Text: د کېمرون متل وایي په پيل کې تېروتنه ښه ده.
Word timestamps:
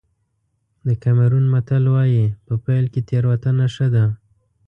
د 0.85 0.87
کېمرون 1.01 1.45
متل 1.53 1.83
وایي 1.93 2.25
په 2.45 2.53
پيل 2.65 2.85
کې 2.93 3.01
تېروتنه 3.09 3.65
ښه 3.73 3.87
ده. 3.95 4.05